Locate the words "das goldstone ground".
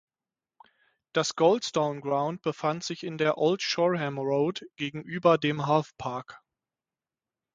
1.13-2.41